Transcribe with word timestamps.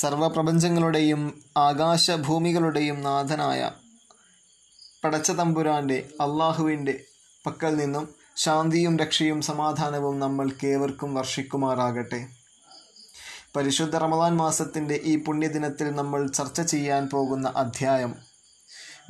സർവപ്രപഞ്ചങ്ങളുടെയും 0.00 1.22
ആകാശഭൂമികളുടെയും 1.56 3.02
നാഥനായ 3.02 3.70
പടച്ച 5.04 5.30
തമ്പുരാന്റെ 5.30 6.08
അള്ളാഹുവിന്റെ 6.20 6.94
പക്കൽ 7.46 7.76
നിന്നും 7.76 8.14
ശാന്തിയും 8.36 8.98
രക്ഷയും 8.98 9.42
സമാധാനവും 9.42 10.20
നമ്മൾ 10.20 10.50
കേവർക്കും 10.62 11.14
വർഷിക്കുമാറാകട്ടെ. 11.14 12.20
പരിശുദ്ധ 13.56 13.96
റമദാൻ 13.96 14.36
മാസത്തിന്റെ 14.36 15.00
ഈ 15.04 15.24
പുണ്യദിനത്തിൽ 15.24 15.94
നമ്മൾ 15.94 16.28
ചർച്ച 16.28 16.60
ചെയ്യാൻ 16.60 17.08
പോകുന്ന 17.12 17.52
അധ്യായം 17.56 18.14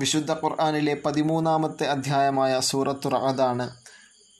വിശുദ്ധ 0.00 0.32
ഖുർആാനിലെ 0.32 0.94
പതിമൂന്നാമത്തെ 1.04 1.86
അധ്യായമായ 1.86 2.60
സൂറത്തു 2.60 3.08
റഅദാണ് 3.08 3.66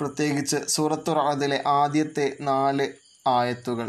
പ്രത്യേകിച്ച് 0.01 0.57
സൂറത്തു 0.67 1.13
റഅദിലെ 1.13 1.63
ആദ്യത്തെ 1.67 2.37
നാല് 2.41 2.89
ആയത്തുകൾ. 3.27 3.89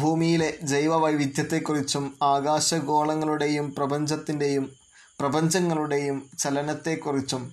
ഭൂമിയിലെ 0.00 0.58
ജൈവ 0.62 0.96
വൈവിധ്യത്തെക്കുറിച്ചും 0.96 2.18
ആകാശഗോളങ്ങളുടെയും 2.22 3.74
പ്രപഞ്ചത്തിന്റെയും 3.74 4.72
പ്രപഞ്ചങ്ങളുടെയും 5.20 6.30
ചലനത്തെക്കുറിച്ചും 6.38 7.52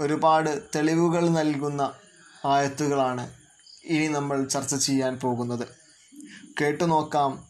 ഒരുപാട് 0.00 0.62
തെളിവുകൾ 0.76 1.28
നൽകുന്ന 1.28 1.92
ആയത്തുകളാണ് 2.44 3.30
ഇനി 3.84 4.08
നമ്മൾ 4.08 4.44
ചർച്ച 4.44 4.74
ചെയ്യാൻ 4.74 5.20
പോകുന്നത്. 5.20 5.68
കേട്ടു 6.60 6.84
നോക്കാം. 6.84 7.44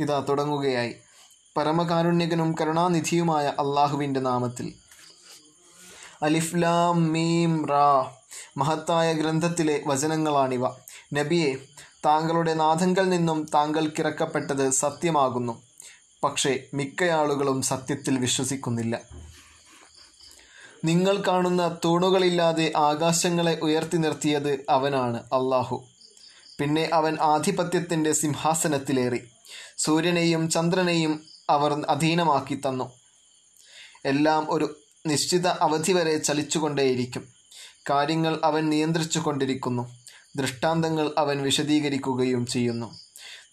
ഇതാ 0.00 0.26
തുടങ്ങുകയായി. 0.28 0.94
പരമകാരുണ്യകനും 1.56 2.54
കരുണാനിധിയുമായ 2.60 3.46
അള്ളാഹുവിന്റെ 3.46 4.20
നാമത്തിൽ. 4.20 4.72
അലിഫ്ലാം 6.22 7.12
മീം 7.12 7.68
റാ. 7.68 8.10
മഹത്തായ 8.56 9.12
ഗ്രന്ഥത്തിലെ 9.12 9.82
വചനങ്ങളാണിവ. 9.86 10.68
നബിയെ 11.14 11.54
താങ്കളുടെ 12.04 12.54
നാഥങ്കൽ 12.54 13.08
നിന്നും 13.08 13.46
താങ്കൾക്കിറക്കപ്പെട്ടത് 13.54 14.70
സത്യമാകുന്നു. 14.70 15.62
പക്ഷേ 16.24 16.60
മിക്കയാളുകളും 16.74 17.62
സത്യത്തിൽ 17.62 18.18
വിശ്വസിക്കുന്നില്ല. 18.18 19.00
നിങ്ങൾ 20.84 21.22
കാണുന്ന 21.28 21.78
തൂണുകളില്ലാതെ 21.84 22.72
ആകാശങ്ങളെ 22.76 23.58
ഉയർത്തി 23.62 23.96
നിർത്തിയത് 23.96 24.64
അവനാണ് 24.70 25.16
അള്ളാഹു 25.16 25.84
പിന്നെ 26.60 26.90
അവൻ 26.92 27.16
ആധിപത്യത്തിന്റെ 27.20 28.12
സിംഹാസനത്തിലേറി. 28.12 29.20
സൂര്യനെയും 29.78 30.50
ചന്ദ്രനെയും 30.50 31.24
അവർ 31.50 31.84
അധീനമാക്കി 31.88 32.54
തന്നു. 32.54 32.92
എല്ലാം 34.04 34.46
ഒരു 34.50 34.76
നിശ്ചിത 35.06 35.46
അവധി 35.46 35.92
വരെ 35.92 36.18
ചലിച്ചുകൊണ്ടേയിരിക്കും. 36.18 37.28
കാര്യങ്ങൾ 37.90 38.40
അവൻ 38.44 38.70
നിയന്ത്രിച്ചു 38.70 39.18
കൊണ്ടിരിക്കുന്നു 39.18 40.03
ദൃഷ്ടാന്തങ്ങൾ 40.36 41.10
അവൻ 41.18 41.42
വിശദീകരിക്കുകയും 41.42 42.46
ചെയ്യുന്നു. 42.46 42.98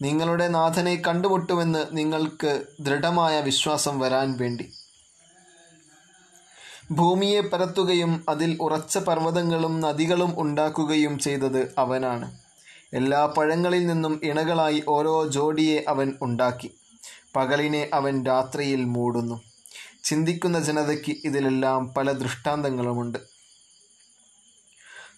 നിങ്ങളുടെ 0.01 0.47
നാഥനെ 0.47 1.01
കണ്ടുമുട്ടുമെന്ന് 1.07 1.85
നിങ്ങൾക്ക് 1.91 2.63
ദൃഢമായ 2.79 3.41
വിശ്വാസം 3.41 3.99
വരാൻ 3.99 4.37
വേണ്ടി. 4.37 4.73
ഭൂമിയെ 6.91 7.41
പരത്തുകയും 7.41 8.25
അതിൽ 8.29 8.57
ഉറച്ച 8.61 8.97
പർവതങ്ങളും 8.97 9.81
നദികളും 9.81 10.41
ഉണ്ടാക്കുകയും 10.41 11.19
ചെയ്തത് 11.19 11.73
അവനാണ്. 11.77 12.37
എല്ലാ 12.93 13.25
പഴങ്ങളിൽ 13.25 13.87
നിന്നും 13.87 14.19
ഇണകളായി 14.23 14.83
ഓരോ 14.87 15.27
ജോഡിയെ 15.27 15.81
അവൻ 15.87 16.13
ഉണ്ടാക്കി. 16.21 16.71
പകലിനെ 17.35 17.89
അവൻ 17.93 18.25
രാത്രിയിൽ 18.25 18.83
മൂടുന്നു. 18.83 19.41
ചിന്തിക്കുന്ന 20.03 20.59
ജനതയ്ക്ക് 20.59 21.15
ഇതിലെല്ലാം 21.23 21.93
പല 21.93 22.11
ദൃഷ്ടാന്തങ്ങളുമുണ്ട്. 22.11 23.19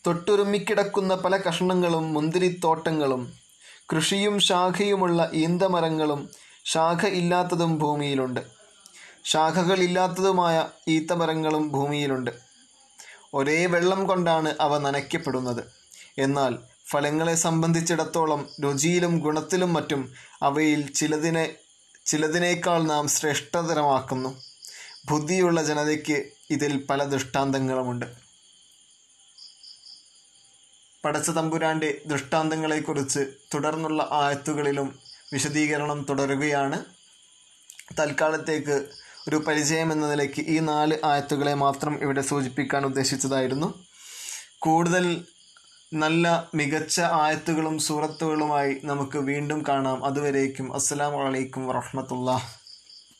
തൊട്ടുരുമ്മിക്കിടക്കുന്ന 0.08 1.16
പല 1.16 1.38
കഷ്ണങ്ങളും 1.38 2.14
മുന്തിരിത്തോട്ടങ്ങളും 2.14 3.34
കൃഷിയും 3.94 4.40
ശാഖയുമുള്ള 4.40 5.32
ഈന്തമരങ്ങളും 5.34 6.30
ശാഖ 6.66 7.06
ഇല്ലാത്തതും 7.06 7.80
ഭൂമിയിലുണ്ട്. 7.80 8.40
ശാഖകളില്ലാത്തതുമായ 9.26 10.68
ഈത്തമരങ്ങളും 10.88 11.72
ഭൂമിയിലുണ്ട്. 11.72 12.32
ഒരേ 13.34 13.66
വെള്ളം 13.66 14.08
കൊണ്ടാണ് 14.08 14.56
അവ 14.62 14.78
നനയ്ക്കപ്പെടുന്നത്. 14.78 15.64
എന്നാൽ 16.18 16.58
ഫലങ്ങളെ 16.90 17.36
സംബന്ധിച്ചിടത്തോളം 17.36 18.50
രുചിയിലും 18.64 19.20
ഗുണത്തിലും 19.20 19.74
മറ്റും 19.74 20.14
അവയിൽ 20.44 20.92
ചിലതിനെ 20.92 21.54
ചിലതിനേക്കാൾ 22.06 22.84
നാം 22.84 23.08
ശ്രേഷ്ഠതരമാക്കുന്നു. 23.08 24.42
ബുദ്ധിയുള്ള 25.12 25.64
ജനതയ്ക്ക് 25.64 26.24
ഇതിൽ 26.50 26.86
പല 26.90 27.04
ദൃഷ്ടാന്തങ്ങളുമുണ്ട്. 27.04 28.33
പടച്ച 31.06 31.30
തമ്പുരാന്റെ 31.30 32.02
ദൃഷ്ടാന്തങ്ങളെക്കുറിച്ച് 32.06 33.20
തുടർന്നുള്ള 33.54 34.10
ആയത്തുകളിലും 34.12 35.00
വിശദീകരണം 35.34 36.06
തുടരുകയാണ്. 36.10 36.86
തൽക്കാലത്തേക്ക് 38.00 38.88
ഒരു 39.28 39.36
പരിചയം 39.36 39.92
എന്ന 39.92 40.10
നിലയ്ക്ക് 40.10 40.42
ഈ 40.42 40.60
നാല് 40.60 40.98
ആയത്തുകളെ 41.06 41.54
മാത്രം 41.54 42.02
ഇവിടെ 42.02 42.22
സൂചിപ്പിക്കാൻ 42.22 42.86
ഉദ്ദേശിച്ചതായിരുന്നു. 42.86 43.86
കൂടുതൽ 44.60 45.26
നല്ല 45.94 46.50
മികച്ച 46.56 47.00
ആയത്തുകളും 47.00 47.80
സൂറത്തുകളുമായി 47.80 48.82
നമുക്ക് 48.84 49.18
വീണ്ടും 49.18 49.64
കാണാം. 49.68 50.06
അതുവരേക്കും 50.06 50.74
അസ്സാം 50.74 51.14
വലൈക്കും 51.14 51.68
വറഹമത്തുള്ള 51.68 52.42